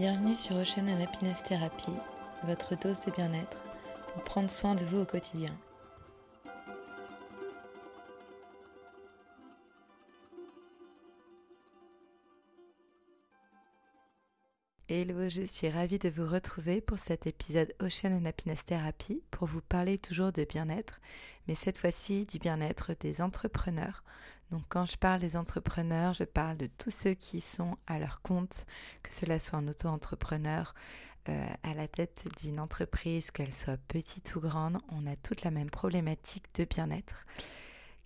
Bienvenue 0.00 0.34
sur 0.34 0.56
Ocean 0.56 0.86
Happiness 1.02 1.42
Therapy, 1.42 1.92
votre 2.44 2.74
dose 2.74 3.00
de 3.00 3.10
bien-être 3.10 3.58
pour 4.14 4.24
prendre 4.24 4.48
soin 4.48 4.74
de 4.74 4.82
vous 4.86 5.00
au 5.00 5.04
quotidien. 5.04 5.54
Hello, 14.88 15.28
je 15.28 15.42
suis 15.42 15.68
ravie 15.68 15.98
de 15.98 16.08
vous 16.08 16.26
retrouver 16.26 16.80
pour 16.80 16.98
cet 16.98 17.26
épisode 17.26 17.74
Ocean 17.82 18.10
and 18.10 18.24
Happiness 18.24 18.64
Therapy 18.64 19.22
pour 19.30 19.48
vous 19.48 19.60
parler 19.60 19.98
toujours 19.98 20.32
de 20.32 20.44
bien-être, 20.44 20.98
mais 21.46 21.54
cette 21.54 21.76
fois-ci 21.76 22.24
du 22.24 22.38
bien-être 22.38 22.94
des 22.98 23.20
entrepreneurs, 23.20 24.02
donc 24.50 24.62
quand 24.68 24.86
je 24.86 24.96
parle 24.96 25.20
des 25.20 25.36
entrepreneurs, 25.36 26.12
je 26.14 26.24
parle 26.24 26.56
de 26.56 26.66
tous 26.66 26.90
ceux 26.90 27.14
qui 27.14 27.40
sont 27.40 27.76
à 27.86 27.98
leur 27.98 28.20
compte, 28.22 28.66
que 29.02 29.12
cela 29.12 29.38
soit 29.38 29.58
un 29.58 29.68
auto-entrepreneur, 29.68 30.74
euh, 31.28 31.46
à 31.62 31.74
la 31.74 31.86
tête 31.86 32.26
d'une 32.40 32.58
entreprise, 32.58 33.30
qu'elle 33.30 33.52
soit 33.52 33.76
petite 33.88 34.34
ou 34.34 34.40
grande, 34.40 34.78
on 34.90 35.06
a 35.06 35.16
toute 35.16 35.42
la 35.42 35.50
même 35.50 35.70
problématique 35.70 36.46
de 36.54 36.64
bien-être. 36.64 37.26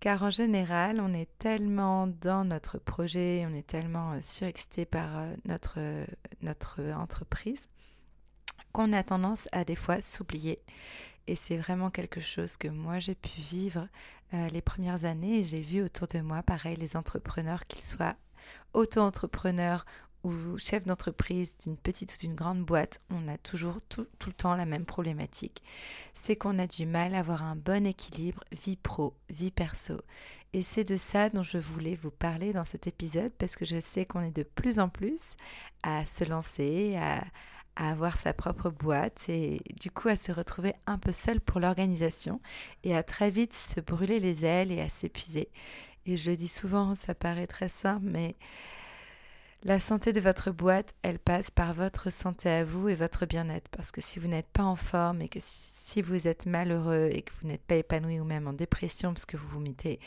Car 0.01 0.23
en 0.23 0.30
général, 0.30 1.01
on 1.01 1.15
est 1.15 1.30
tellement 1.39 2.07
dans 2.07 2.45
notre 2.45 2.79
projet, 2.79 3.47
on 3.48 3.55
est 3.55 3.67
tellement 3.67 4.12
euh, 4.12 4.19
surexcité 4.20 4.84
par 4.84 5.19
euh, 5.19 5.34
notre, 5.47 5.79
notre 6.42 6.83
entreprise 6.92 7.69
qu'on 8.74 8.92
a 8.92 9.02
tendance 9.02 9.48
à 9.52 9.64
des 9.64 9.77
fois 9.77 10.02
s'oublier 10.02 10.59
et 11.27 11.37
c'est 11.37 11.56
vraiment 11.56 11.91
quelque 11.91 12.20
chose 12.20 12.56
que 12.56 12.69
moi 12.69 12.98
j'ai 12.98 13.14
pu 13.14 13.41
vivre 13.41 13.88
euh, 14.34 14.48
les 14.48 14.60
premières 14.60 15.05
années. 15.05 15.42
J'ai 15.42 15.60
vu 15.60 15.83
autour 15.83 16.06
de 16.09 16.20
moi, 16.20 16.42
pareil, 16.42 16.77
les 16.77 16.97
entrepreneurs, 16.97 17.66
qu'ils 17.66 17.84
soient 17.84 18.16
auto-entrepreneurs 18.74 19.87
ou 20.23 20.59
chefs 20.59 20.87
d'entreprise 20.87 21.56
d'une 21.59 21.77
petite 21.77 22.14
ou 22.14 22.19
d'une 22.19 22.34
grande 22.34 22.64
boîte, 22.64 22.98
on 23.10 23.28
a 23.28 23.37
toujours 23.37 23.80
tout, 23.91 24.06
tout, 24.19 24.30
le 24.30 24.34
temps 24.34 24.55
la 24.55 24.64
même 24.64 24.86
problématique. 24.86 25.62
C'est 26.14 26.36
qu'on 26.36 26.59
a 26.59 26.66
du 26.66 26.86
mal 26.86 27.14
à 27.14 27.19
avoir 27.19 27.42
un 27.42 27.56
bon 27.56 27.86
équilibre 27.86 28.42
vie 28.50 28.77
pro, 28.77 29.14
vie 29.28 29.50
perso. 29.50 30.00
Et 30.55 30.62
c'est 30.62 30.84
de 30.84 30.97
ça 30.97 31.28
dont 31.28 31.42
je 31.42 31.59
voulais 31.59 31.94
vous 31.94 32.11
parler 32.11 32.55
dans 32.55 32.64
cet 32.64 32.86
épisode 32.86 33.33
parce 33.38 33.55
que 33.56 33.66
je 33.66 33.78
sais 33.81 34.06
qu'on 34.06 34.22
est 34.22 34.34
de 34.34 34.44
plus 34.44 34.78
en 34.78 34.88
plus 34.88 35.36
à 35.83 36.06
se 36.06 36.25
lancer, 36.25 36.97
à, 36.97 37.22
à 37.77 37.91
avoir 37.91 38.17
sa 38.17 38.33
propre 38.33 38.70
boîte 38.70 39.28
et 39.28 39.61
du 39.80 39.91
coup 39.91 40.08
à 40.08 40.17
se 40.17 40.33
retrouver 40.33 40.75
un 40.86 40.98
peu 40.98 41.12
seul 41.12 41.41
pour 41.41 41.61
l'organisation 41.61 42.41
et 42.83 42.94
à 42.97 43.03
très 43.03 43.31
vite 43.31 43.55
se 43.55 43.81
brûler 43.81 44.20
les 44.20 44.44
ailes 44.44 44.72
et 44.72 44.81
à 44.81 44.89
s'épuiser. 44.89 45.48
Et 46.06 46.16
je 46.16 46.31
le 46.31 46.36
dis 46.36 46.48
souvent, 46.48 46.94
ça 46.94 47.14
paraît 47.14 47.47
très 47.47 47.69
simple, 47.69 48.05
mais 48.05 48.36
la 49.62 49.81
santé 49.81 50.12
de 50.12 50.20
votre 50.20 50.50
boîte, 50.50 50.94
elle 51.03 51.19
passe 51.19 51.50
par 51.50 51.72
votre 51.72 52.11
santé 52.11 52.50
à 52.50 52.64
vous 52.64 52.91
et 52.91 52.94
votre 52.94 53.25
bien-être. 53.25 53.69
Parce 53.70 53.92
que 53.92 54.03
si 54.03 54.19
vous 54.19 54.28
n'êtes 54.28 54.48
pas 54.48 54.62
en 54.62 54.77
forme 54.77 55.22
et 55.22 55.28
que 55.28 55.38
si 55.41 56.03
vous 56.03 56.28
êtes 56.28 56.44
malheureux 56.44 57.09
et 57.11 57.22
que 57.22 57.33
vous 57.41 57.48
n'êtes 57.48 57.64
pas 57.64 57.77
épanoui 57.77 58.20
ou 58.20 58.25
même 58.25 58.47
en 58.47 58.53
dépression 58.53 59.14
parce 59.14 59.25
que 59.25 59.38
vous 59.38 59.48
vous 59.48 59.61
mettez 59.61 60.00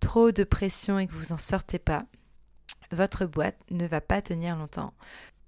trop 0.00 0.32
de 0.32 0.44
pression 0.44 0.98
et 0.98 1.06
que 1.06 1.12
vous 1.12 1.32
en 1.32 1.38
sortez 1.38 1.78
pas, 1.78 2.06
votre 2.90 3.26
boîte 3.26 3.58
ne 3.70 3.86
va 3.86 4.00
pas 4.00 4.22
tenir 4.22 4.56
longtemps. 4.56 4.94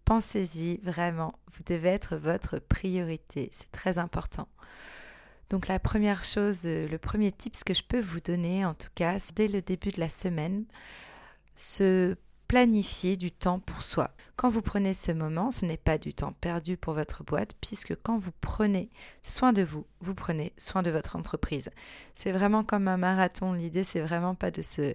Pensez-y 0.08 0.78
vraiment, 0.78 1.34
vous 1.52 1.62
devez 1.66 1.90
être 1.90 2.16
votre 2.16 2.58
priorité, 2.58 3.50
c'est 3.52 3.70
très 3.70 3.98
important. 3.98 4.48
Donc 5.50 5.68
la 5.68 5.78
première 5.78 6.24
chose, 6.24 6.60
euh, 6.64 6.88
le 6.88 6.96
premier 6.96 7.30
tip 7.30 7.54
que 7.62 7.74
je 7.74 7.82
peux 7.82 8.00
vous 8.00 8.20
donner 8.20 8.64
en 8.64 8.72
tout 8.72 8.88
cas, 8.94 9.18
c'est 9.18 9.36
dès 9.36 9.48
le 9.48 9.60
début 9.60 9.90
de 9.90 10.00
la 10.00 10.08
semaine, 10.08 10.64
se 11.56 12.16
planifier 12.48 13.18
du 13.18 13.30
temps 13.30 13.58
pour 13.58 13.82
soi. 13.82 14.10
Quand 14.36 14.48
vous 14.48 14.62
prenez 14.62 14.94
ce 14.94 15.12
moment, 15.12 15.50
ce 15.50 15.66
n'est 15.66 15.76
pas 15.76 15.98
du 15.98 16.14
temps 16.14 16.32
perdu 16.32 16.78
pour 16.78 16.94
votre 16.94 17.22
boîte, 17.22 17.52
puisque 17.60 17.94
quand 18.02 18.16
vous 18.16 18.32
prenez 18.40 18.88
soin 19.22 19.52
de 19.52 19.60
vous, 19.60 19.84
vous 20.00 20.14
prenez 20.14 20.54
soin 20.56 20.82
de 20.82 20.90
votre 20.90 21.16
entreprise. 21.16 21.68
C'est 22.14 22.32
vraiment 22.32 22.64
comme 22.64 22.88
un 22.88 22.96
marathon. 22.96 23.52
L'idée, 23.52 23.84
c'est 23.84 24.00
vraiment 24.00 24.34
pas 24.34 24.50
de 24.50 24.62
se 24.62 24.94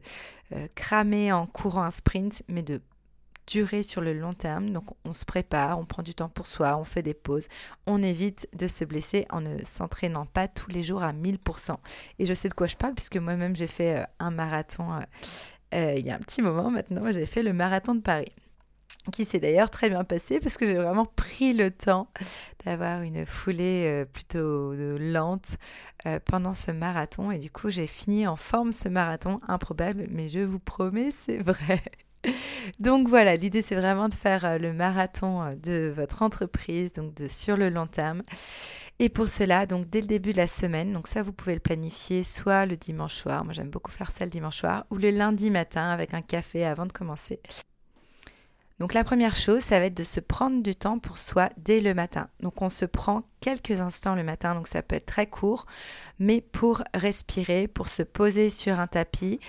euh, 0.54 0.68
cramer 0.74 1.32
en 1.32 1.46
courant 1.46 1.84
un 1.84 1.92
sprint, 1.92 2.42
mais 2.48 2.64
de 2.64 2.82
durer 3.48 3.84
sur 3.84 4.02
le 4.02 4.14
long 4.14 4.34
terme. 4.34 4.72
Donc 4.72 4.86
on 5.06 5.14
se 5.14 5.26
prépare, 5.26 5.80
on 5.80 5.86
prend 5.86 6.04
du 6.04 6.14
temps 6.14 6.30
pour 6.30 6.48
soi, 6.48 6.78
on 6.78 6.84
fait 6.84 7.02
des 7.02 7.14
pauses, 7.14 7.48
on 7.86 8.02
évite 8.02 8.48
de 8.54 8.68
se 8.68 8.86
blesser 8.86 9.26
en 9.30 9.42
ne 9.42 9.64
s'entraînant 9.64 10.26
pas 10.26 10.48
tous 10.48 10.70
les 10.70 10.84
jours 10.84 11.04
à 11.04 11.14
1000%. 11.14 11.76
Et 12.20 12.26
je 12.26 12.34
sais 12.34 12.50
de 12.50 12.54
quoi 12.54 12.68
je 12.68 12.76
parle 12.76 12.94
puisque 12.94 13.18
moi-même 13.18 13.56
j'ai 13.56 13.68
fait 13.68 14.00
euh, 14.00 14.04
un 14.20 14.32
marathon 14.32 14.94
euh, 14.94 15.00
euh, 15.74 15.96
il 15.98 16.06
y 16.06 16.12
a 16.12 16.16
un 16.16 16.20
petit 16.20 16.42
moment 16.42 16.70
maintenant, 16.70 17.12
j'ai 17.12 17.26
fait 17.26 17.42
le 17.42 17.54
marathon 17.54 17.96
de 17.96 18.02
Paris 18.02 18.32
qui 19.12 19.26
s'est 19.26 19.40
d'ailleurs 19.40 19.70
très 19.70 19.90
bien 19.90 20.06
passé 20.06 20.40
parce 20.40 20.56
que 20.56 20.66
j'ai 20.66 20.76
vraiment 20.76 21.06
pris 21.06 21.54
le 21.54 21.72
temps 21.72 22.08
d'avoir 22.64 23.02
une 23.02 23.26
foulée 23.26 24.06
plutôt 24.14 24.74
lente 24.74 25.58
pendant 26.24 26.54
ce 26.54 26.72
marathon 26.72 27.30
et 27.30 27.38
du 27.38 27.50
coup 27.50 27.70
j'ai 27.70 27.88
fini 27.88 28.28
en 28.28 28.38
forme 28.38 28.72
ce 28.72 28.88
marathon 28.88 29.42
improbable 29.48 30.06
mais 30.10 30.30
je 30.30 30.40
vous 30.40 30.60
promets 30.60 31.12
c'est 31.12 31.38
vrai 31.38 31.82
donc 32.80 33.08
voilà, 33.08 33.36
l'idée 33.36 33.62
c'est 33.62 33.76
vraiment 33.76 34.10
de 34.10 34.14
faire 34.14 34.46
euh, 34.46 34.58
le 34.58 34.74
marathon 34.74 35.42
euh, 35.42 35.56
de 35.56 35.92
votre 35.96 36.22
entreprise, 36.22 36.94
donc 36.94 37.14
de 37.16 37.28
sur 37.28 37.58
le 37.58 37.70
long 37.70 37.88
terme. 37.88 38.22
Et 39.00 39.10
pour 39.10 39.28
cela, 39.28 39.66
donc 39.66 39.90
dès 39.90 40.02
le 40.02 40.08
début 40.08 40.34
de 40.34 40.38
la 40.38 40.48
semaine, 40.48 40.94
donc 40.94 41.08
ça 41.08 41.24
vous 41.24 41.34
pouvez 41.34 41.56
le 41.56 41.60
planifier 41.60 42.24
soit 42.24 42.66
le 42.66 42.78
dimanche 42.78 43.16
soir, 43.16 43.44
moi 43.44 43.54
j'aime 43.54 43.70
beaucoup 43.70 43.92
faire 43.92 44.12
ça 44.12 44.26
le 44.26 44.32
dimanche 44.32 44.58
soir, 44.58 44.86
ou 44.92 44.98
le 44.98 45.10
lundi 45.10 45.50
matin 45.50 45.90
avec 45.90 46.14
un 46.14 46.22
café 46.22 46.66
avant 46.66 46.86
de 46.86 46.94
commencer. 46.94 47.42
Donc 48.80 48.94
la 48.94 49.04
première 49.04 49.36
chose, 49.36 49.62
ça 49.62 49.80
va 49.80 49.86
être 49.86 49.98
de 49.98 50.04
se 50.04 50.20
prendre 50.20 50.62
du 50.62 50.76
temps 50.76 51.00
pour 51.00 51.18
soi 51.18 51.50
dès 51.58 51.80
le 51.80 51.94
matin. 51.94 52.28
Donc 52.40 52.62
on 52.62 52.70
se 52.70 52.86
prend 52.86 53.24
quelques 53.40 53.80
instants 53.80 54.16
le 54.16 54.24
matin, 54.24 54.56
donc 54.56 54.68
ça 54.68 54.82
peut 54.82 54.96
être 54.96 55.06
très 55.06 55.28
court, 55.28 55.66
mais 56.20 56.42
pour 56.42 56.84
respirer, 56.94 57.68
pour 57.68 57.88
se 57.88 58.04
poser 58.04 58.50
sur 58.50 58.80
un 58.80 58.88
tapis 58.88 59.40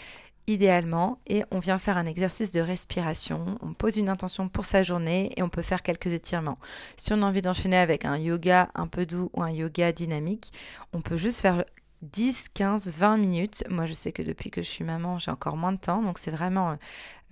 idéalement 0.46 1.18
et 1.26 1.44
on 1.50 1.58
vient 1.58 1.78
faire 1.78 1.96
un 1.96 2.06
exercice 2.06 2.52
de 2.52 2.60
respiration, 2.60 3.58
on 3.62 3.72
pose 3.72 3.96
une 3.96 4.08
intention 4.08 4.48
pour 4.48 4.66
sa 4.66 4.82
journée 4.82 5.30
et 5.36 5.42
on 5.42 5.48
peut 5.48 5.62
faire 5.62 5.82
quelques 5.82 6.12
étirements. 6.12 6.58
Si 6.96 7.12
on 7.12 7.22
a 7.22 7.26
envie 7.26 7.42
d'enchaîner 7.42 7.76
avec 7.76 8.04
un 8.04 8.18
yoga 8.18 8.70
un 8.74 8.86
peu 8.86 9.06
doux 9.06 9.30
ou 9.32 9.42
un 9.42 9.50
yoga 9.50 9.92
dynamique, 9.92 10.52
on 10.92 11.00
peut 11.00 11.16
juste 11.16 11.40
faire 11.40 11.64
10, 12.02 12.50
15, 12.50 12.94
20 12.94 13.16
minutes. 13.16 13.64
Moi 13.70 13.86
je 13.86 13.94
sais 13.94 14.12
que 14.12 14.22
depuis 14.22 14.50
que 14.50 14.62
je 14.62 14.68
suis 14.68 14.84
maman 14.84 15.18
j'ai 15.18 15.30
encore 15.30 15.56
moins 15.56 15.72
de 15.72 15.78
temps 15.78 16.02
donc 16.02 16.18
c'est 16.18 16.30
vraiment 16.30 16.76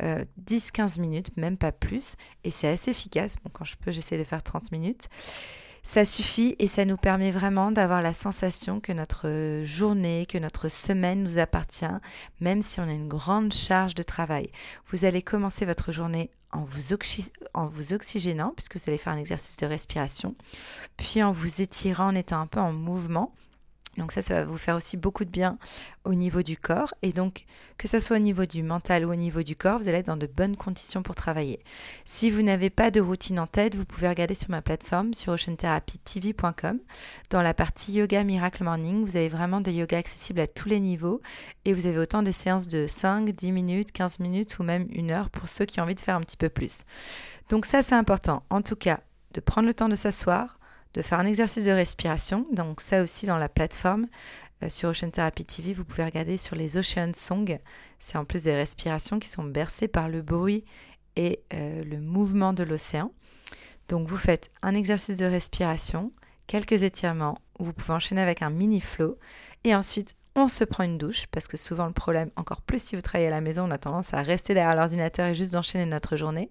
10-15 0.01 0.99
euh, 0.99 1.01
minutes, 1.01 1.37
même 1.37 1.57
pas 1.57 1.73
plus 1.73 2.17
et 2.45 2.51
c'est 2.51 2.69
assez 2.69 2.91
efficace. 2.91 3.37
Bon 3.45 3.51
quand 3.53 3.65
je 3.65 3.77
peux 3.77 3.91
j'essaie 3.91 4.19
de 4.19 4.25
faire 4.25 4.43
30 4.43 4.73
minutes. 4.73 5.09
Ça 5.85 6.05
suffit 6.05 6.55
et 6.61 6.69
ça 6.69 6.85
nous 6.85 6.97
permet 6.97 7.33
vraiment 7.33 7.73
d'avoir 7.73 8.03
la 8.03 8.15
sensation 8.15 8.79
que 8.79 8.93
notre 8.93 9.63
journée, 9.65 10.27
que 10.27 10.39
notre 10.39 10.69
semaine 10.69 11.25
nous 11.25 11.39
appartient, 11.39 11.85
même 12.41 12.63
si 12.63 12.79
on 12.79 12.85
a 12.85 12.93
une 12.93 13.09
grande 13.09 13.53
charge 13.53 13.97
de 13.97 14.05
travail. 14.05 14.49
Vous 14.93 15.05
allez 15.05 15.23
commencer 15.23 15.65
votre 15.65 15.91
journée 15.91 16.31
en 16.53 16.63
vous, 16.63 16.95
en 17.55 17.67
vous 17.67 17.93
oxygénant, 17.93 18.53
puisque 18.57 18.77
vous 18.77 18.85
allez 18.87 18.99
faire 18.99 19.13
un 19.13 19.19
exercice 19.19 19.57
de 19.57 19.67
respiration, 19.67 20.37
puis 20.97 21.23
en 21.23 21.33
vous 21.33 21.63
étirant, 21.63 22.09
en 22.09 22.15
étant 22.15 22.41
un 22.41 22.47
peu 22.47 22.61
en 22.61 22.73
mouvement, 22.73 23.35
donc 23.99 24.13
ça, 24.13 24.23
ça 24.23 24.35
va 24.35 24.45
vous 24.45 24.59
faire 24.59 24.77
aussi 24.77 24.97
beaucoup 24.97 25.25
de 25.25 25.31
bien 25.31 25.59
au 26.05 26.15
niveau 26.15 26.43
du 26.43 26.57
corps. 26.57 26.95
Et 27.03 27.13
donc, 27.13 27.45
que 27.77 27.89
ce 27.89 28.01
soit 28.01 28.17
au 28.17 28.21
niveau 28.21 28.47
du 28.47 28.63
mental 28.63 29.05
ou 29.05 29.13
au 29.13 29.15
niveau 29.15 29.43
du 29.43 29.55
corps, 29.55 29.79
vous 29.79 29.89
allez 29.89 29.99
être 29.99 30.07
dans 30.07 30.17
de 30.17 30.27
bonnes 30.27 30.57
conditions 30.57 31.03
pour 31.03 31.15
travailler. 31.15 31.61
Si 32.05 32.31
vous 32.31 32.43
n'avez 32.43 32.71
pas 32.71 32.91
de 32.91 33.01
routine 33.01 33.39
en 33.39 33.47
tête, 33.47 33.75
vous 33.75 33.85
pouvez 33.85 34.09
regarder 34.09 34.35
sur 34.35 34.51
ma 34.51 34.63
plateforme 34.63 35.13
sur 35.13 35.35
oceantherapytv.com. 35.35 36.79
Dans 37.31 37.43
la 37.43 37.53
partie 37.53 37.93
Yoga 37.93 38.25
Miracle 38.25 38.65
Morning, 38.65 39.05
vous 39.05 39.17
avez 39.17 39.29
vraiment 39.29 39.61
des 39.61 39.75
yoga 39.75 39.99
accessibles 39.99 40.41
à 40.41 40.47
tous 40.47 40.69
les 40.69 40.81
niveaux. 40.81 41.21
Et 41.67 41.75
vous 41.75 41.87
avez 41.87 41.99
autant 41.99 42.23
de 42.23 42.31
séances 42.31 42.69
de 42.69 42.87
5, 42.87 43.31
10 43.31 43.53
minutes, 43.53 43.93
15 43.93 44.21
minutes 44.21 44.59
ou 44.59 44.63
même 44.63 44.87
une 44.91 45.11
heure 45.11 45.29
pour 45.29 45.49
ceux 45.49 45.67
qui 45.67 45.81
ont 45.81 45.85
envie 45.85 45.95
de 45.95 46.01
faire 46.01 46.17
un 46.17 46.21
petit 46.21 46.39
peu 46.39 46.49
plus. 46.49 46.83
Donc 47.51 47.67
ça, 47.67 47.83
c'est 47.83 47.95
important. 47.95 48.43
En 48.49 48.63
tout 48.63 48.77
cas, 48.77 49.01
de 49.35 49.41
prendre 49.41 49.67
le 49.67 49.75
temps 49.75 49.89
de 49.89 49.97
s'asseoir, 49.97 50.59
de 50.95 51.03
faire 51.03 51.21
un 51.21 51.27
exercice 51.27 51.65
de 51.65 51.71
respiration. 51.71 52.47
Donc 52.53 52.81
ça 52.81 53.03
aussi 53.03 53.27
dans 53.27 53.39
la 53.39 53.49
plateforme 53.49 54.07
euh, 54.63 54.69
sur 54.69 54.91
Ocean 54.91 55.11
Therapy 55.11 55.45
TV, 55.45 55.73
vous 55.73 55.85
pouvez 55.85 56.05
regarder 56.05 56.39
sur 56.39 56.57
les 56.57 56.77
Ocean 56.77 57.13
Songs. 57.15 57.59
C'est 57.99 58.19
en 58.19 58.25
plus 58.25 58.45
des 58.45 58.55
respirations 58.55 59.19
qui 59.19 59.29
sont 59.29 59.45
bercées 59.45 59.89
par 59.89 60.09
le 60.09 60.23
bruit 60.23 60.65
et 61.17 61.41
euh, 61.55 61.85
le 61.85 62.01
mouvement 62.01 62.53
de 62.53 62.65
l'océan. 62.65 63.13
Donc 63.89 64.09
vous 64.09 64.17
faites 64.17 64.51
un 64.63 64.75
exercice 64.75 65.19
de 65.19 65.27
respiration, 65.27 66.13
quelques 66.47 66.83
étirements, 66.83 67.39
vous 67.59 67.73
pouvez 67.73 67.95
enchaîner 67.95 68.21
avec 68.21 68.43
un 68.43 68.51
mini 68.51 68.81
flow 68.81 69.19
et 69.65 69.75
ensuite 69.75 70.17
on 70.35 70.49
se 70.49 70.65
prend 70.65 70.85
une 70.85 70.99
douche, 70.99 71.27
parce 71.27 71.47
que 71.47 71.57
souvent 71.57 71.87
le 71.87 71.93
problème, 71.93 72.31
encore 72.37 72.63
plus 72.63 72.83
si 72.83 72.97
vous 72.97 73.03
travaillez 73.03 73.29
à 73.29 73.31
la 73.31 73.41
maison, 73.41 73.65
on 73.69 73.71
a 73.71 73.79
tendance 73.79 74.15
à 74.15 74.23
rester 74.23 74.55
derrière 74.55 74.77
l'ordinateur 74.77 75.27
et 75.27 75.35
juste 75.35 75.53
d'enchaîner 75.53 75.85
notre 75.85 76.17
journée. 76.17 76.49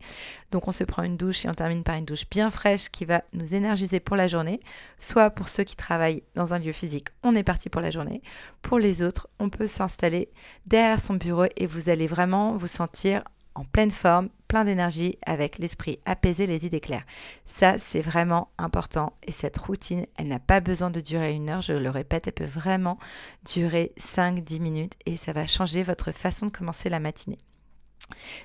Donc 0.51 0.67
on 0.67 0.71
se 0.71 0.83
prend 0.83 1.03
une 1.03 1.17
douche 1.17 1.45
et 1.45 1.49
on 1.49 1.53
termine 1.53 1.83
par 1.83 1.95
une 1.95 2.05
douche 2.05 2.29
bien 2.29 2.51
fraîche 2.51 2.89
qui 2.89 3.05
va 3.05 3.23
nous 3.33 3.55
énergiser 3.55 3.99
pour 3.99 4.15
la 4.15 4.27
journée. 4.27 4.59
Soit 4.99 5.31
pour 5.31 5.49
ceux 5.49 5.63
qui 5.63 5.75
travaillent 5.75 6.23
dans 6.35 6.53
un 6.53 6.59
lieu 6.59 6.73
physique, 6.73 7.07
on 7.23 7.35
est 7.35 7.43
parti 7.43 7.69
pour 7.69 7.81
la 7.81 7.91
journée. 7.91 8.21
Pour 8.61 8.77
les 8.77 9.01
autres, 9.01 9.27
on 9.39 9.49
peut 9.49 9.67
s'installer 9.67 10.29
derrière 10.67 10.99
son 10.99 11.15
bureau 11.15 11.45
et 11.57 11.65
vous 11.65 11.89
allez 11.89 12.07
vraiment 12.07 12.53
vous 12.53 12.67
sentir 12.67 13.23
en 13.55 13.65
pleine 13.65 13.91
forme, 13.91 14.29
plein 14.47 14.65
d'énergie, 14.65 15.17
avec 15.25 15.57
l'esprit 15.57 15.99
apaisé, 16.05 16.47
les 16.47 16.65
idées 16.65 16.79
claires. 16.79 17.05
Ça, 17.45 17.77
c'est 17.77 18.01
vraiment 18.01 18.49
important. 18.57 19.13
Et 19.23 19.31
cette 19.31 19.57
routine, 19.57 20.05
elle 20.17 20.27
n'a 20.27 20.39
pas 20.39 20.59
besoin 20.59 20.89
de 20.89 21.01
durer 21.01 21.33
une 21.33 21.49
heure, 21.49 21.61
je 21.61 21.73
le 21.73 21.89
répète, 21.89 22.27
elle 22.27 22.33
peut 22.33 22.43
vraiment 22.43 22.97
durer 23.45 23.93
5-10 23.97 24.59
minutes 24.59 24.93
et 25.05 25.17
ça 25.17 25.33
va 25.33 25.47
changer 25.47 25.83
votre 25.83 26.11
façon 26.11 26.47
de 26.47 26.51
commencer 26.51 26.89
la 26.89 26.99
matinée. 26.99 27.39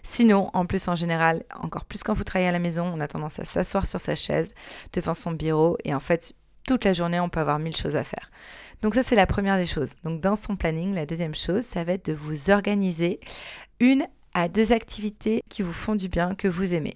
Sinon, 0.03 0.51
en 0.53 0.67
plus, 0.67 0.87
en 0.89 0.97
général, 0.97 1.45
encore 1.61 1.85
plus 1.85 2.03
quand 2.03 2.15
vous 2.15 2.25
travaillez 2.25 2.49
à 2.49 2.53
la 2.53 2.59
maison, 2.59 2.87
on 2.87 3.01
a 3.01 3.09
tendance 3.09 3.41
à 3.41 3.45
s'asseoir 3.45 3.87
sur 3.87 4.01
sa 4.01 4.15
chaise 4.15 4.55
devant 4.93 5.15
son 5.15 5.33
bureau 5.33 5.77
et 5.85 5.95
en 5.95 6.01
fait, 6.01 6.35
toute 6.67 6.85
la 6.85 6.93
journée, 6.93 7.21
on 7.21 7.29
peut 7.29 7.41
avoir 7.41 7.59
mille 7.59 7.77
choses 7.77 7.97
à 7.97 8.05
faire. 8.05 8.31
Donc 8.83 8.95
ça, 8.95 9.03
c'est 9.03 9.17
la 9.17 9.27
première 9.27 9.57
des 9.57 9.67
choses. 9.67 9.95
Donc 10.05 10.21
dans 10.21 10.37
son 10.37 10.57
planning, 10.57 10.95
la 10.95 11.07
deuxième 11.07 11.35
chose, 11.35 11.65
ça 11.65 11.85
va 11.85 11.93
être 11.93 12.07
de 12.07 12.13
vous 12.13 12.51
organiser 12.51 13.21
une 13.81 14.07
à 14.37 14.49
deux 14.49 14.73
activités 14.73 15.43
qui 15.49 15.63
vous 15.63 15.73
font 15.73 15.95
du 15.95 16.09
bien, 16.09 16.35
que 16.35 16.47
vous 16.47 16.75
aimez. 16.75 16.95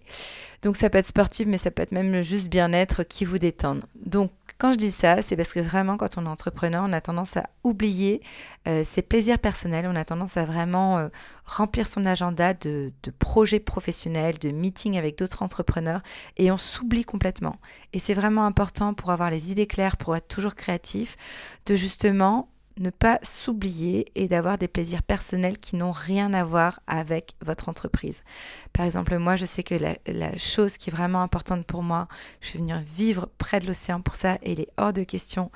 Donc 0.61 0.77
ça 0.77 0.91
peut 0.91 0.99
être 0.99 1.07
sportif, 1.07 1.47
mais 1.47 1.57
ça 1.57 1.71
peut 1.71 1.83
être 1.83 1.91
même 1.91 2.21
juste 2.21 2.51
bien-être 2.51 3.03
qui 3.03 3.25
vous 3.25 3.39
détendent. 3.39 3.83
Donc 3.97 4.31
quand 4.59 4.73
je 4.73 4.77
dis 4.77 4.91
ça, 4.91 5.23
c'est 5.23 5.37
parce 5.37 5.55
que 5.55 5.61
vraiment, 5.61 5.97
quand 5.97 6.19
on 6.19 6.27
est 6.27 6.29
entrepreneur, 6.29 6.85
on 6.87 6.93
a 6.93 7.01
tendance 7.01 7.39
à 7.39 7.49
oublier 7.65 8.21
euh, 8.69 8.85
ses 8.85 9.01
plaisirs 9.01 9.39
personnels, 9.39 9.87
on 9.89 9.97
a 9.97 10.05
tendance 10.05 10.37
à 10.37 10.45
vraiment 10.45 10.99
euh, 10.99 11.09
remplir 11.47 11.87
son 11.87 12.05
agenda 12.05 12.53
de, 12.53 12.93
de, 13.03 13.11
projets 13.11 13.59
professionnels, 13.59 14.39
de 14.39 14.51
meetings 14.51 14.99
avec 14.99 15.17
d'autres 15.17 15.43
entrepreneurs, 15.43 16.03
et 16.37 16.53
on 16.53 16.59
s'oublie 16.59 17.05
complètement. 17.05 17.57
Et 17.95 17.99
c'est 17.99 18.13
vraiment 18.13 18.45
important 18.45 18.93
pour 18.93 19.13
avoir 19.13 19.31
les 19.31 19.51
idées 19.51 19.67
claires, 19.67 19.97
pour 19.97 20.15
être 20.15 20.29
toujours 20.29 20.55
créatif, 20.55 21.17
de 21.65 21.75
justement 21.75 22.51
ne 22.81 22.91
pas 22.91 23.19
s'oublier 23.23 24.07
et 24.15 24.27
d'avoir 24.27 24.59
des 24.59 24.69
plaisirs 24.69 25.03
personnels 25.03 25.59
qui 25.59 25.77
n'ont 25.77 25.93
rien 25.93 26.33
à 26.35 26.45
voir 26.45 26.81
avec 26.87 27.35
votre 27.43 27.69
entreprise. 27.69 28.25
Par 28.73 28.87
exemple, 28.87 29.17
moi, 29.19 29.37
je 29.37 29.45
sais 29.45 29.63
que 29.63 29.75
la, 29.75 30.39
chose 30.39 30.77
qui 30.77 30.91
est 30.91 30.93
vraiment 30.93 31.23
importante 31.23 31.67
pour 31.67 31.83
moi, 31.83 32.09
je 32.41 32.53
vais 32.53 32.59
venir 32.59 32.81
vivre 32.81 33.29
près 33.39 33.61
de 33.61 33.67
l'océan 33.67 34.01
pour 34.01 34.17
ça 34.17 34.39
et 34.43 34.53
il 34.53 34.61
est 34.61 34.71
hors 34.77 34.93
de 34.93 35.05
question 35.05 35.51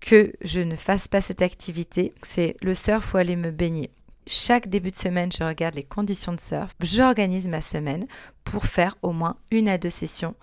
que 0.00 0.32
je 0.42 0.60
ne 0.60 0.76
fasse 0.76 1.08
pas 1.08 1.20
cette 1.20 1.42
activité. 1.42 2.12
C'est 2.22 2.56
le 2.62 2.74
surf 2.74 3.14
ou 3.14 3.18
aller 3.18 3.36
me 3.36 3.50
baigner. 3.50 3.90
Chaque 4.26 4.68
début 4.68 4.90
de 4.90 4.96
semaine, 4.96 5.30
je 5.30 5.44
regarde 5.44 5.74
les 5.74 5.82
conditions 5.82 6.32
de 6.32 6.40
surf. 6.40 6.72
J'organise 6.80 7.46
ma 7.46 7.60
semaine 7.60 8.06
pour 8.42 8.64
faire 8.64 8.96
au 9.02 9.12
moins 9.12 9.36
une 9.50 9.68
à 9.68 9.76
deux 9.76 9.90
sessions 9.90 10.34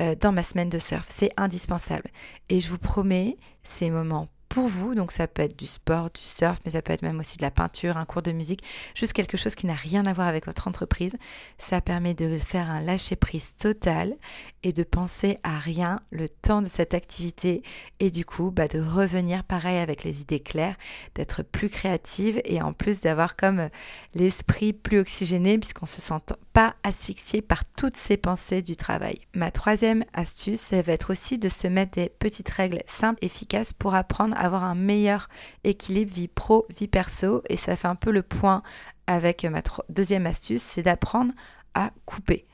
euh, 0.00 0.16
dans 0.16 0.32
ma 0.32 0.42
semaine 0.42 0.70
de 0.70 0.80
surf. 0.80 1.06
C'est 1.08 1.30
indispensable. 1.36 2.10
Et 2.48 2.58
je 2.58 2.68
vous 2.68 2.78
promets, 2.78 3.36
ces 3.62 3.90
moments 3.90 4.28
pour 4.48 4.68
vous. 4.68 4.94
Donc 4.94 5.12
ça 5.12 5.26
peut 5.26 5.42
être 5.42 5.58
du 5.58 5.66
sport, 5.66 6.10
du 6.10 6.22
surf, 6.22 6.58
mais 6.64 6.72
ça 6.72 6.82
peut 6.82 6.92
être 6.92 7.02
même 7.02 7.20
aussi 7.20 7.36
de 7.36 7.42
la 7.42 7.50
peinture, 7.50 7.96
un 7.96 8.04
cours 8.04 8.22
de 8.22 8.32
musique, 8.32 8.62
juste 8.94 9.12
quelque 9.12 9.36
chose 9.36 9.54
qui 9.54 9.66
n'a 9.66 9.74
rien 9.74 10.06
à 10.06 10.12
voir 10.12 10.26
avec 10.26 10.46
votre 10.46 10.68
entreprise. 10.68 11.16
Ça 11.58 11.80
permet 11.80 12.14
de 12.14 12.38
faire 12.38 12.70
un 12.70 12.80
lâcher-prise 12.80 13.56
total 13.56 14.14
et 14.62 14.72
de 14.72 14.82
penser 14.82 15.38
à 15.42 15.58
rien 15.58 16.00
le 16.10 16.28
temps 16.28 16.62
de 16.62 16.66
cette 16.66 16.94
activité 16.94 17.62
et 18.00 18.10
du 18.10 18.24
coup 18.24 18.50
bah, 18.50 18.68
de 18.68 18.80
revenir 18.80 19.44
pareil 19.44 19.78
avec 19.78 20.04
les 20.04 20.22
idées 20.22 20.40
claires, 20.40 20.76
d'être 21.14 21.42
plus 21.42 21.68
créative 21.68 22.40
et 22.44 22.60
en 22.60 22.72
plus 22.72 23.02
d'avoir 23.02 23.36
comme 23.36 23.68
l'esprit 24.14 24.72
plus 24.72 24.98
oxygéné 24.98 25.58
puisqu'on 25.58 25.86
se 25.86 26.00
sent 26.00 26.14
pas 26.52 26.74
asphyxié 26.82 27.42
par 27.42 27.64
toutes 27.64 27.96
ces 27.96 28.16
pensées 28.16 28.62
du 28.62 28.76
travail. 28.76 29.16
Ma 29.34 29.50
troisième 29.50 30.04
astuce, 30.12 30.60
ça 30.60 30.82
va 30.82 30.92
être 30.92 31.10
aussi 31.10 31.38
de 31.38 31.48
se 31.48 31.66
mettre 31.66 31.92
des 31.92 32.08
petites 32.08 32.50
règles 32.50 32.82
simples, 32.86 33.24
efficaces 33.24 33.72
pour 33.72 33.94
apprendre 33.94 34.36
avoir 34.38 34.64
un 34.64 34.74
meilleur 34.74 35.28
équilibre 35.64 36.12
vie 36.12 36.28
pro, 36.28 36.66
vie 36.76 36.88
perso 36.88 37.42
et 37.48 37.56
ça 37.56 37.76
fait 37.76 37.88
un 37.88 37.94
peu 37.94 38.10
le 38.10 38.22
point 38.22 38.62
avec 39.06 39.44
ma 39.44 39.62
deuxième 39.88 40.26
astuce, 40.26 40.62
c'est 40.62 40.82
d'apprendre 40.82 41.32
à 41.74 41.90
couper. 42.04 42.46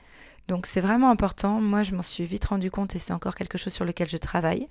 Donc 0.49 0.67
c'est 0.67 0.81
vraiment 0.81 1.11
important. 1.11 1.61
Moi, 1.61 1.83
je 1.83 1.95
m'en 1.95 2.03
suis 2.03 2.25
vite 2.25 2.45
rendu 2.45 2.71
compte 2.71 2.95
et 2.95 2.99
c'est 2.99 3.13
encore 3.13 3.35
quelque 3.35 3.57
chose 3.57 3.73
sur 3.73 3.85
lequel 3.85 4.09
je 4.09 4.17
travaille. 4.17 4.69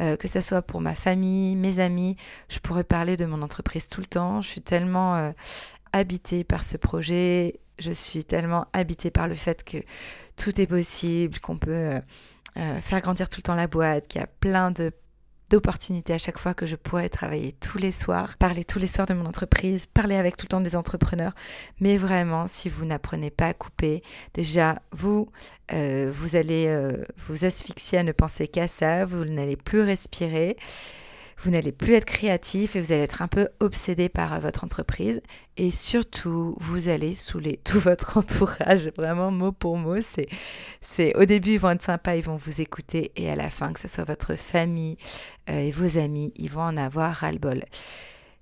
Euh, 0.00 0.16
que 0.16 0.28
ce 0.28 0.40
soit 0.40 0.62
pour 0.62 0.80
ma 0.80 0.94
famille, 0.94 1.56
mes 1.56 1.80
amis, 1.80 2.16
je 2.48 2.58
pourrais 2.60 2.84
parler 2.84 3.16
de 3.16 3.26
mon 3.26 3.42
entreprise 3.42 3.88
tout 3.88 4.00
le 4.00 4.06
temps. 4.06 4.40
Je 4.40 4.48
suis 4.48 4.60
tellement 4.60 5.16
euh, 5.16 5.32
habitée 5.92 6.44
par 6.44 6.64
ce 6.64 6.76
projet. 6.76 7.58
Je 7.78 7.90
suis 7.90 8.24
tellement 8.24 8.66
habitée 8.72 9.10
par 9.10 9.26
le 9.26 9.34
fait 9.34 9.64
que 9.64 9.78
tout 10.36 10.60
est 10.60 10.66
possible, 10.66 11.40
qu'on 11.40 11.58
peut 11.58 12.00
euh, 12.56 12.80
faire 12.80 13.00
grandir 13.00 13.28
tout 13.28 13.38
le 13.38 13.42
temps 13.42 13.54
la 13.54 13.66
boîte, 13.66 14.06
qu'il 14.06 14.20
y 14.20 14.24
a 14.24 14.28
plein 14.28 14.70
de 14.70 14.92
d'opportunités 15.50 16.12
à 16.12 16.18
chaque 16.18 16.38
fois 16.38 16.54
que 16.54 16.66
je 16.66 16.76
pourrais 16.76 17.08
travailler 17.08 17.52
tous 17.52 17.78
les 17.78 17.92
soirs, 17.92 18.36
parler 18.36 18.64
tous 18.64 18.78
les 18.78 18.86
soirs 18.86 19.06
de 19.06 19.14
mon 19.14 19.26
entreprise, 19.26 19.86
parler 19.86 20.16
avec 20.16 20.36
tout 20.36 20.44
le 20.44 20.48
temps 20.48 20.60
des 20.60 20.76
entrepreneurs. 20.76 21.32
Mais 21.80 21.96
vraiment, 21.96 22.46
si 22.46 22.68
vous 22.68 22.84
n'apprenez 22.84 23.30
pas 23.30 23.46
à 23.46 23.54
couper, 23.54 24.02
déjà, 24.34 24.80
vous, 24.92 25.28
euh, 25.72 26.10
vous 26.12 26.36
allez 26.36 26.66
euh, 26.66 27.04
vous 27.28 27.44
asphyxier 27.44 27.98
à 27.98 28.02
ne 28.02 28.12
penser 28.12 28.48
qu'à 28.48 28.68
ça, 28.68 29.04
vous 29.04 29.24
n'allez 29.24 29.56
plus 29.56 29.82
respirer 29.82 30.56
vous 31.38 31.50
n'allez 31.50 31.72
plus 31.72 31.94
être 31.94 32.06
créatif 32.06 32.76
et 32.76 32.80
vous 32.80 32.92
allez 32.92 33.02
être 33.02 33.22
un 33.22 33.28
peu 33.28 33.48
obsédé 33.60 34.08
par 34.08 34.32
euh, 34.32 34.38
votre 34.38 34.64
entreprise. 34.64 35.20
Et 35.56 35.70
surtout, 35.70 36.56
vous 36.58 36.88
allez 36.88 37.14
saouler 37.14 37.60
tout 37.64 37.78
votre 37.78 38.16
entourage. 38.16 38.90
Vraiment, 38.96 39.30
mot 39.30 39.52
pour 39.52 39.76
mot, 39.76 40.00
c'est, 40.00 40.28
c'est 40.80 41.14
au 41.16 41.24
début, 41.24 41.52
ils 41.52 41.60
vont 41.60 41.70
être 41.70 41.82
sympas, 41.82 42.16
ils 42.16 42.24
vont 42.24 42.36
vous 42.36 42.60
écouter. 42.60 43.12
Et 43.16 43.30
à 43.30 43.36
la 43.36 43.50
fin, 43.50 43.72
que 43.72 43.80
ce 43.80 43.88
soit 43.88 44.04
votre 44.04 44.34
famille 44.34 44.96
euh, 45.50 45.58
et 45.58 45.70
vos 45.70 45.98
amis, 45.98 46.32
ils 46.36 46.50
vont 46.50 46.62
en 46.62 46.76
avoir 46.76 47.14
ras-le-bol. 47.14 47.64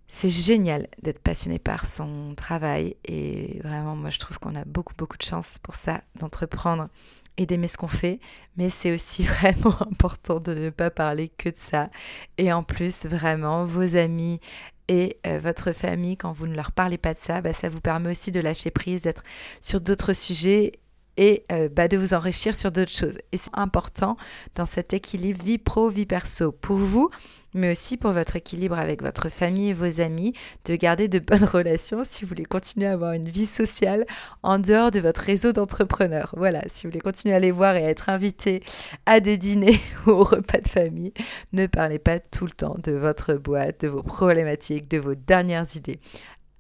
C'est 0.07 0.31
génial 0.31 0.87
d'être 1.03 1.19
passionné 1.19 1.59
par 1.59 1.87
son 1.87 2.35
travail 2.37 2.95
et 3.05 3.59
vraiment 3.65 3.97
moi 3.97 4.11
je 4.11 4.19
trouve 4.19 4.39
qu'on 4.39 4.55
a 4.55 4.65
beaucoup 4.65 4.93
beaucoup 4.97 5.17
de 5.17 5.23
chance 5.23 5.59
pour 5.63 5.75
ça 5.75 6.03
d'entreprendre 6.15 6.89
et 7.37 7.47
d'aimer 7.47 7.69
ce 7.69 7.77
qu'on 7.77 7.89
fait, 7.89 8.21
mais 8.57 8.71
c'est 8.71 8.93
aussi 8.93 9.23
vraiment 9.25 9.77
important 9.81 10.41
de 10.41 10.55
ne 10.55 10.71
pas 10.71 10.91
parler 10.91 11.29
que 11.29 11.49
de 11.49 11.59
ça. 11.59 11.91
Et 12.39 12.53
en 12.53 12.63
plus, 12.63 13.07
vraiment, 13.07 13.65
vos 13.65 13.97
amis 13.97 14.41
et 14.89 15.19
euh, 15.27 15.39
votre 15.39 15.73
famille, 15.73 16.17
quand 16.17 16.33
vous 16.33 16.47
ne 16.47 16.55
leur 16.55 16.73
parlez 16.73 16.99
pas 16.99 17.15
de 17.15 17.19
ça, 17.19 17.41
bah, 17.41 17.53
ça 17.53 17.69
vous 17.69 17.81
permet 17.81 18.11
aussi 18.11 18.31
de 18.31 18.41
lâcher 18.41 18.71
prise, 18.71 19.03
d'être 19.03 19.23
sur 19.61 19.81
d'autres 19.81 20.13
sujets 20.13 20.73
et 21.17 21.45
euh, 21.53 21.69
bah, 21.69 21.89
de 21.89 21.97
vous 21.97 22.15
enrichir 22.15 22.55
sur 22.55 22.73
d'autres 22.73 22.93
choses. 22.93 23.19
Et 23.33 23.37
c'est 23.37 23.51
important 23.55 24.17
dans 24.55 24.67
cet 24.67 24.93
équilibre 24.93 25.43
vie 25.43 25.59
pro, 25.59 25.89
vie 25.89 26.07
perso 26.07 26.53
pour 26.53 26.77
vous, 26.77 27.11
mais 27.55 27.71
aussi 27.71 27.97
pour 27.97 28.13
votre 28.13 28.37
équilibre 28.37 28.79
avec 28.79 29.03
votre 29.03 29.29
famille 29.29 29.71
et 29.71 29.73
vos 29.73 30.01
amis, 30.01 30.33
de 30.65 30.75
garder 30.75 31.09
de 31.09 31.21
bonnes 31.21 31.45
relations 31.53 32.03
si 32.05 32.23
vous 32.23 32.29
voulez 32.29 32.45
continuer 32.45 32.87
à 32.87 32.93
avoir 32.93 33.13
une 33.13 33.29
vie 33.29 33.47
sociale 33.47 34.05
en 34.43 34.59
dehors 34.59 34.91
de 34.91 35.01
votre 35.01 35.21
réseau 35.21 35.53
d'entrepreneurs. 35.53 36.35
Voilà, 36.37 36.63
si 36.67 36.87
vous 36.87 36.91
voulez 36.91 37.01
continuer 37.01 37.35
à 37.35 37.41
les 37.41 37.53
voir 37.53 37.77
et 37.77 37.85
à 37.85 37.91
être 37.91 38.09
invité 38.09 38.63
à 39.07 39.21
des 39.21 39.39
dîners 39.39 39.81
ou 40.07 40.11
au 40.11 40.25
repas 40.25 40.59
de 40.59 40.69
famille, 40.69 41.13
ne 41.53 41.67
parlez 41.67 41.99
pas 41.99 42.19
tout 42.19 42.45
le 42.45 42.53
temps 42.53 42.77
de 42.83 42.93
votre 42.93 43.35
boîte, 43.35 43.83
de 43.83 43.89
vos 43.89 44.03
problématiques, 44.03 44.91
de 44.91 44.99
vos 44.99 45.15
dernières 45.15 45.77
idées 45.77 46.01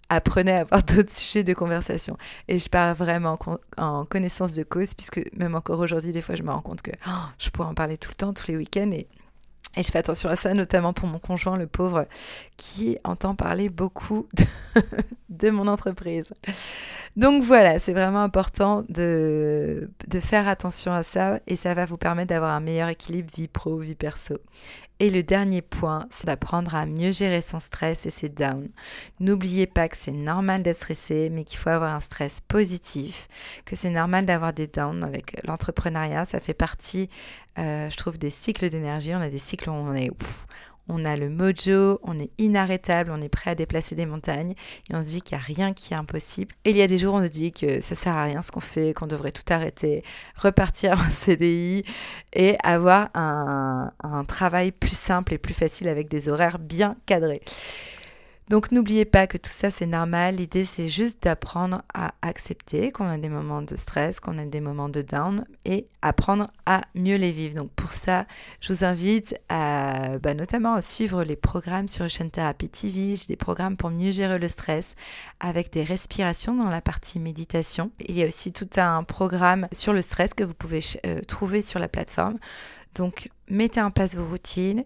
apprenez 0.09 0.53
à 0.53 0.61
avoir 0.61 0.83
d'autres 0.85 1.13
sujets 1.13 1.45
de 1.45 1.55
conversation. 1.55 2.17
Et 2.49 2.59
je 2.59 2.69
parle 2.69 2.95
vraiment 2.97 3.39
en 3.77 4.05
connaissance 4.05 4.55
de 4.55 4.63
cause, 4.63 4.95
puisque 4.95 5.21
même 5.37 5.55
encore 5.55 5.79
aujourd'hui, 5.81 6.13
des 6.13 6.23
fois, 6.23 6.35
je 6.35 6.43
me 6.43 6.51
rends 6.51 6.63
compte 6.63 6.83
que 6.83 6.93
oh, 7.07 7.11
je 7.39 7.51
pourrais 7.51 7.69
en 7.69 7.75
parler 7.75 7.99
tout 7.99 8.11
le 8.11 8.17
temps, 8.17 8.33
tous 8.33 8.49
les 8.49 8.57
week-ends. 8.57 8.91
Et, 8.93 9.07
et 9.77 9.83
je 9.83 9.91
fais 9.91 9.99
attention 9.99 10.29
à 10.29 10.37
ça, 10.37 10.55
notamment 10.55 10.93
pour 10.93 11.09
mon 11.09 11.19
conjoint, 11.19 11.57
le 11.57 11.67
pauvre, 11.67 12.07
qui 12.57 12.99
entend 13.05 13.35
parler 13.35 13.69
beaucoup 13.69 14.27
de, 15.29 15.51
mon 15.51 15.67
entreprise. 15.67 16.33
Donc 17.17 17.43
voilà, 17.43 17.79
c'est 17.79 17.93
vraiment 17.93 18.23
important 18.23 18.85
de, 18.89 19.91
de 20.07 20.21
faire 20.21 20.49
attention 20.49 20.93
à 20.93 21.03
ça 21.03 21.41
et 21.47 21.57
ça 21.57 21.75
va 21.75 21.87
vous 21.87 21.97
permettre 21.97 22.29
d'avoir 22.29 22.53
un 22.53 22.61
meilleur 22.61 22.89
équilibre 22.89 23.31
vie 23.35 23.49
pro, 23.49 23.79
vie 23.79 23.95
perso. 23.95 24.37
Et 25.01 25.11
le 25.11 25.25
dernier 25.25 25.61
point, 25.61 26.07
c'est 26.11 26.27
d'apprendre 26.27 26.77
à 26.77 26.87
mieux 26.87 27.11
gérer 27.11 27.41
son 27.41 27.59
stress 27.59 28.07
et 28.07 28.11
ses 28.11 28.29
downs. 28.29 28.69
N'oubliez 29.19 29.67
pas 29.67 29.89
que 29.89 29.97
c'est 29.97 30.13
normal 30.13 30.63
d'être 30.63 30.77
stressé, 30.77 31.31
mais 31.31 31.43
qu'il 31.43 31.59
faut 31.59 31.71
avoir 31.71 31.95
un 31.95 32.01
stress 32.01 32.41
positif, 32.41 33.29
que 33.65 33.75
c'est 33.75 33.91
normal 33.91 34.25
d'avoir 34.25 34.53
des 34.53 34.69
downs 34.69 35.03
avec 35.03 35.37
l'entrepreneuriat. 35.45 36.25
Ça 36.27 36.39
fait 36.39 36.55
partie, 36.55 37.11
euh, 37.59 37.91
je 37.91 37.97
trouve, 37.97 38.19
des 38.19 38.31
cycles 38.31 38.69
d'énergie. 38.69 39.15
On 39.15 39.21
a 39.21 39.29
des 39.29 39.39
cycles 39.39 39.71
où 39.71 39.73
on 39.73 39.95
est, 39.95 40.11
on 40.89 41.05
a 41.05 41.17
le 41.17 41.31
mojo, 41.31 42.01
on 42.03 42.19
est 42.19 42.31
inarrêtable, 42.39 43.11
on 43.11 43.21
est 43.21 43.29
prêt 43.29 43.51
à 43.51 43.55
déplacer 43.55 43.95
des 43.95 44.07
montagnes 44.07 44.55
et 44.91 44.95
on 44.95 45.03
se 45.03 45.09
dit 45.09 45.23
qu'il 45.23 45.37
n'y 45.37 45.43
a 45.43 45.47
rien 45.47 45.73
qui 45.73 45.95
est 45.95 45.97
impossible. 45.97 46.55
Et 46.65 46.71
il 46.71 46.77
y 46.77 46.83
a 46.83 46.87
des 46.87 46.99
jours 46.99 47.15
où 47.15 47.19
on 47.19 47.25
se 47.25 47.31
dit 47.31 47.53
que 47.53 47.81
ça 47.81 47.95
sert 47.95 48.15
à 48.15 48.25
rien 48.25 48.43
ce 48.43 48.51
qu'on 48.51 48.61
fait, 48.61 48.93
qu'on 48.93 49.07
devrait 49.07 49.33
tout 49.33 49.51
arrêter, 49.51 50.05
repartir 50.37 50.93
en 51.01 51.11
CDI 51.11 51.85
et 52.33 52.57
avoir 52.63 53.09
un, 53.15 53.93
travail 54.29 54.73
plus 54.73 54.97
simple 54.97 55.35
et 55.35 55.39
plus 55.39 55.55
facile 55.55 55.89
avec 55.89 56.09
des 56.09 56.29
horaires 56.29 56.59
bien 56.59 56.97
cadrés. 57.07 57.43
Donc 58.51 58.73
n'oubliez 58.73 59.07
pas 59.07 59.27
que 59.27 59.39
tout 59.39 59.51
ça 59.51 59.71
c'est 59.71 59.87
normal, 59.87 60.37
l'idée 60.37 60.67
c'est 60.67 60.91
juste 60.91 61.23
d'apprendre 61.23 61.81
à 61.95 62.13
accepter 62.21 62.93
qu'on 62.93 63.09
a 63.09 63.17
des 63.17 63.31
moments 63.31 63.63
de 63.63 63.75
stress, 63.75 64.21
qu'on 64.21 64.37
a 64.37 64.45
des 64.45 64.61
moments 64.61 64.91
de 64.91 65.01
down 65.01 65.47
et 65.65 65.87
apprendre 66.03 66.51
à 66.67 66.83
mieux 66.95 67.17
les 67.17 67.33
vivre. 67.33 67.55
Donc 67.55 67.71
pour 67.71 67.93
ça, 67.93 68.27
je 68.61 68.73
vous 68.73 68.85
invite 68.85 69.35
à 69.49 70.19
bah, 70.19 70.35
notamment 70.35 70.75
à 70.75 70.83
suivre 70.83 71.25
les 71.25 71.37
programmes 71.37 71.89
sur 71.89 72.05
Ocean 72.05 72.29
Therapy 72.29 72.69
TV. 72.69 73.17
J'ai 73.17 73.27
des 73.29 73.37
programmes 73.37 73.79
pour 73.79 73.91
mieux 73.91 74.11
gérer 74.11 74.39
le 74.39 74.49
stress 74.49 74.95
avec 75.41 75.73
des 75.73 75.83
respirations 75.83 76.55
dans 76.55 76.69
la 76.69 76.83
partie 76.83 77.21
méditation. 77.21 77.93
Il 78.01 78.15
y 78.15 78.23
a 78.23 78.27
aussi 78.27 78.53
tout 78.53 78.69
un 78.77 79.05
programme 79.05 79.69
sur 79.73 79.95
le 79.95 80.03
stress 80.03 80.35
que 80.35 80.45
vous 80.45 80.55
pouvez 80.55 80.81
euh, 81.07 81.23
trouver 81.23 81.63
sur 81.63 81.79
la 81.79 81.89
plateforme. 81.89 82.39
Donc, 82.95 83.31
mettez 83.49 83.81
en 83.81 83.91
place 83.91 84.15
vos 84.15 84.27
routines, 84.27 84.85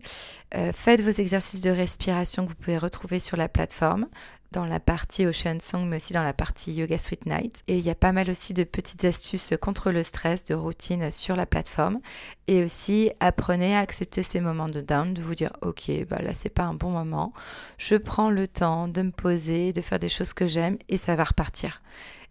euh, 0.55 0.73
faites 0.73 1.00
vos 1.00 1.11
exercices 1.11 1.62
de 1.62 1.71
respiration 1.71 2.45
que 2.45 2.50
vous 2.50 2.57
pouvez 2.57 2.79
retrouver 2.79 3.21
sur 3.21 3.37
la 3.37 3.49
plateforme 3.49 4.07
dans 4.50 4.65
la 4.65 4.81
partie 4.81 5.27
Ocean 5.27 5.59
Song, 5.61 5.87
mais 5.87 5.97
aussi 5.97 6.15
dans 6.15 6.23
la 6.23 6.33
partie 6.33 6.73
Yoga 6.73 6.99
Sweet 6.99 7.27
Night. 7.27 7.62
Et 7.67 7.77
il 7.79 7.85
y 7.85 7.91
a 7.91 7.95
pas 7.95 8.12
mal 8.12 8.31
aussi 8.31 8.55
de 8.55 8.65
petites 8.65 9.05
astuces 9.05 9.53
contre 9.61 9.91
le 9.91 10.03
stress, 10.03 10.45
de 10.45 10.55
routines 10.55 11.11
sur 11.11 11.37
la 11.37 11.45
plateforme. 11.45 12.00
Et 12.47 12.65
aussi, 12.65 13.11
apprenez 13.21 13.77
à 13.77 13.81
accepter 13.81 14.23
ces 14.23 14.41
moments 14.41 14.69
de 14.69 14.81
down, 14.81 15.12
de 15.12 15.21
vous 15.21 15.35
dire, 15.35 15.53
ok, 15.61 15.91
bah 16.09 16.23
là, 16.23 16.33
c'est 16.33 16.49
pas 16.49 16.62
un 16.62 16.75
bon 16.75 16.91
moment. 16.91 17.35
Je 17.77 17.97
prends 17.97 18.31
le 18.31 18.49
temps 18.49 18.88
de 18.88 19.03
me 19.03 19.11
poser, 19.11 19.73
de 19.73 19.83
faire 19.83 19.99
des 19.99 20.09
choses 20.09 20.33
que 20.33 20.47
j'aime 20.47 20.79
et 20.88 20.97
ça 20.97 21.15
va 21.15 21.25
repartir. 21.25 21.83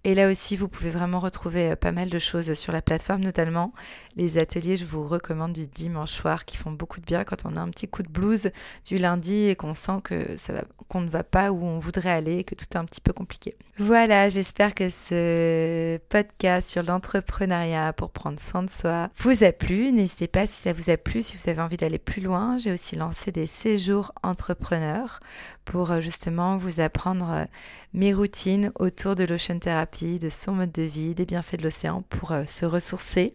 Et 0.03 0.15
là 0.15 0.29
aussi, 0.29 0.55
vous 0.55 0.67
pouvez 0.67 0.89
vraiment 0.89 1.19
retrouver 1.19 1.71
euh, 1.71 1.75
pas 1.75 1.91
mal 1.91 2.09
de 2.09 2.19
choses 2.19 2.53
sur 2.53 2.71
la 2.71 2.81
plateforme, 2.81 3.21
notamment 3.21 3.73
les 4.17 4.39
ateliers, 4.39 4.77
je 4.77 4.85
vous 4.85 5.07
recommande 5.07 5.53
du 5.53 5.67
dimanche 5.67 6.11
soir, 6.11 6.43
qui 6.43 6.57
font 6.57 6.71
beaucoup 6.71 6.99
de 6.99 7.05
bien 7.05 7.23
quand 7.23 7.45
on 7.45 7.55
a 7.55 7.61
un 7.61 7.69
petit 7.69 7.87
coup 7.87 8.01
de 8.01 8.09
blues 8.09 8.51
du 8.85 8.97
lundi 8.97 9.47
et 9.47 9.55
qu'on 9.55 9.75
sent 9.75 9.99
que 10.03 10.35
ça 10.37 10.53
va, 10.53 10.63
qu'on 10.87 11.01
ne 11.01 11.09
va 11.09 11.23
pas 11.23 11.51
où 11.51 11.63
on 11.63 11.77
voudrait 11.77 12.11
aller, 12.11 12.43
que 12.43 12.55
tout 12.55 12.65
est 12.71 12.77
un 12.77 12.85
petit 12.85 13.01
peu 13.01 13.13
compliqué. 13.13 13.55
Voilà, 13.77 14.29
j'espère 14.29 14.73
que 14.73 14.89
ce 14.89 15.97
podcast 16.09 16.67
sur 16.67 16.81
l'entrepreneuriat 16.81 17.93
pour 17.93 18.09
prendre 18.09 18.39
soin 18.39 18.63
de 18.63 18.71
soi 18.71 19.09
vous 19.17 19.43
a 19.43 19.51
plu. 19.51 19.91
N'hésitez 19.91 20.27
pas 20.27 20.47
si 20.47 20.63
ça 20.63 20.73
vous 20.73 20.89
a 20.89 20.97
plu, 20.97 21.21
si 21.21 21.37
vous 21.37 21.49
avez 21.49 21.61
envie 21.61 21.77
d'aller 21.77 21.99
plus 21.99 22.21
loin. 22.21 22.57
J'ai 22.57 22.71
aussi 22.71 22.95
lancé 22.95 23.31
des 23.31 23.45
séjours 23.45 24.13
entrepreneurs 24.23 25.19
pour 25.63 25.91
euh, 25.91 26.01
justement 26.01 26.57
vous 26.57 26.79
apprendre 26.79 27.29
euh, 27.29 27.45
mes 27.93 28.13
routines 28.13 28.71
autour 28.79 29.15
de 29.15 29.25
l'ocean 29.25 29.59
therapy, 29.59 29.86
de 29.91 30.29
son 30.29 30.51
mode 30.51 30.71
de 30.71 30.83
vie, 30.83 31.15
des 31.15 31.25
bienfaits 31.25 31.57
de 31.57 31.63
l'océan 31.63 32.03
pour 32.09 32.31
euh, 32.31 32.43
se 32.45 32.65
ressourcer, 32.65 33.33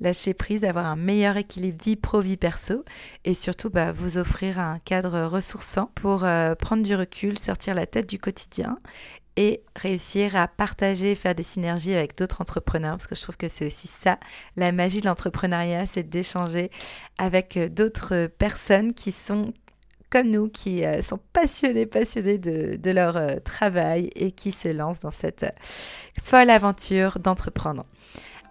lâcher 0.00 0.34
prise, 0.34 0.64
avoir 0.64 0.86
un 0.86 0.96
meilleur 0.96 1.36
équilibre 1.36 1.84
vie 1.84 1.96
pro, 1.96 2.20
vie 2.20 2.36
perso 2.36 2.84
et 3.24 3.34
surtout 3.34 3.70
bah, 3.70 3.92
vous 3.92 4.16
offrir 4.16 4.58
un 4.58 4.78
cadre 4.78 5.26
ressourçant 5.26 5.90
pour 5.94 6.24
euh, 6.24 6.54
prendre 6.54 6.82
du 6.82 6.94
recul, 6.94 7.38
sortir 7.38 7.74
la 7.74 7.86
tête 7.86 8.08
du 8.08 8.18
quotidien 8.18 8.78
et 9.36 9.62
réussir 9.76 10.36
à 10.36 10.48
partager, 10.48 11.14
faire 11.14 11.34
des 11.34 11.42
synergies 11.42 11.94
avec 11.94 12.16
d'autres 12.16 12.40
entrepreneurs, 12.40 12.92
parce 12.92 13.06
que 13.06 13.14
je 13.14 13.22
trouve 13.22 13.36
que 13.36 13.48
c'est 13.48 13.66
aussi 13.66 13.86
ça, 13.86 14.18
la 14.56 14.72
magie 14.72 15.00
de 15.00 15.06
l'entrepreneuriat, 15.06 15.86
c'est 15.86 16.02
d'échanger 16.02 16.70
avec 17.18 17.56
euh, 17.56 17.68
d'autres 17.68 18.26
personnes 18.26 18.94
qui 18.94 19.12
sont 19.12 19.52
comme 20.10 20.28
nous, 20.28 20.48
qui 20.48 20.84
euh, 20.84 21.02
sont 21.02 21.20
passionnés, 21.32 21.86
passionnés 21.86 22.38
de, 22.38 22.90
leur 22.90 23.16
euh, 23.16 23.36
travail 23.44 24.10
et 24.16 24.32
qui 24.32 24.52
se 24.52 24.68
lancent 24.68 25.00
dans 25.00 25.10
cette 25.10 25.46
folle 26.22 26.50
aventure 26.50 27.18
d'entreprendre. 27.18 27.84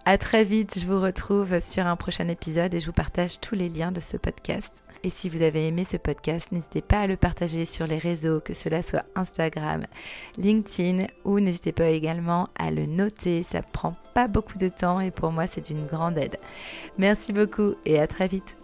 À 0.06 0.16
très 0.16 0.44
vite, 0.44 0.78
je 0.78 0.86
vous 0.86 1.00
retrouve 1.00 1.60
sur 1.60 1.86
un 1.86 1.96
prochain 1.96 2.28
épisode 2.28 2.72
et 2.72 2.80
je 2.80 2.86
vous 2.86 2.92
partage 2.92 3.38
tous 3.38 3.54
les 3.54 3.68
liens 3.68 3.92
de 3.92 4.00
ce 4.00 4.16
podcast. 4.16 4.82
Et 5.02 5.10
si 5.10 5.28
vous 5.28 5.42
avez 5.42 5.66
aimé 5.66 5.84
ce 5.84 5.96
podcast, 5.96 6.52
n'hésitez 6.52 6.82
pas 6.82 7.00
à 7.00 7.06
le 7.06 7.16
partager 7.16 7.64
sur 7.64 7.86
les 7.86 7.96
réseaux, 7.98 8.40
que 8.40 8.52
cela 8.52 8.82
soit 8.82 9.04
Instagram, 9.14 9.86
LinkedIn 10.36 11.06
ou 11.24 11.40
n'hésitez 11.40 11.72
pas 11.72 11.88
également 11.88 12.48
à 12.58 12.70
le 12.70 12.86
noter. 12.86 13.42
Ça 13.42 13.62
prend 13.62 13.94
pas 14.14 14.28
beaucoup 14.28 14.58
de 14.58 14.68
temps 14.68 15.00
et 15.00 15.10
pour 15.10 15.32
moi 15.32 15.46
c'est 15.46 15.70
une 15.70 15.86
grande 15.86 16.18
aide. 16.18 16.36
Merci 16.98 17.32
beaucoup 17.32 17.74
et 17.86 17.98
à 17.98 18.06
très 18.06 18.28
vite. 18.28 18.59